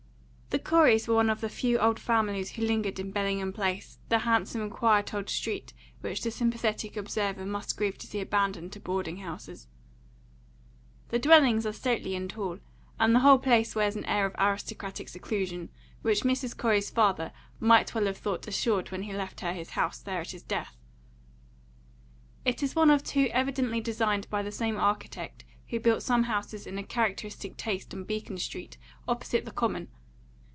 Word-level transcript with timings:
THE 0.53 0.59
Coreys 0.59 1.07
were 1.07 1.15
one 1.15 1.29
of 1.29 1.39
the 1.39 1.47
few 1.47 1.79
old 1.79 1.97
families 1.97 2.51
who 2.51 2.61
lingered 2.65 2.99
in 2.99 3.11
Bellingham 3.11 3.53
Place, 3.53 3.99
the 4.09 4.19
handsome, 4.19 4.69
quiet 4.69 5.13
old 5.13 5.29
street 5.29 5.71
which 6.01 6.21
the 6.23 6.29
sympathetic 6.29 6.97
observer 6.97 7.45
must 7.45 7.77
grieve 7.77 7.97
to 7.99 8.07
see 8.07 8.19
abandoned 8.19 8.73
to 8.73 8.81
boarding 8.81 9.19
houses. 9.19 9.69
The 11.07 11.19
dwellings 11.19 11.65
are 11.65 11.71
stately 11.71 12.17
and 12.17 12.29
tall, 12.29 12.59
and 12.99 13.15
the 13.15 13.21
whole 13.21 13.39
place 13.39 13.75
wears 13.77 13.95
an 13.95 14.03
air 14.03 14.25
of 14.25 14.35
aristocratic 14.37 15.07
seclusion, 15.07 15.69
which 16.01 16.23
Mrs. 16.23 16.57
Corey's 16.57 16.89
father 16.89 17.31
might 17.61 17.95
well 17.95 18.05
have 18.07 18.17
thought 18.17 18.45
assured 18.45 18.91
when 18.91 19.03
he 19.03 19.13
left 19.13 19.39
her 19.39 19.53
his 19.53 19.69
house 19.71 19.99
there 19.99 20.19
at 20.19 20.31
his 20.31 20.43
death. 20.43 20.75
It 22.43 22.61
is 22.61 22.75
one 22.75 22.91
of 22.91 23.05
two 23.05 23.29
evidently 23.31 23.79
designed 23.79 24.29
by 24.29 24.41
the 24.41 24.51
same 24.51 24.75
architect 24.75 25.45
who 25.69 25.79
built 25.79 26.03
some 26.03 26.23
houses 26.23 26.67
in 26.67 26.77
a 26.77 26.83
characteristic 26.83 27.55
taste 27.55 27.93
on 27.93 28.03
Beacon 28.03 28.37
Street 28.37 28.77
opposite 29.07 29.45
the 29.45 29.51
Common. 29.51 29.87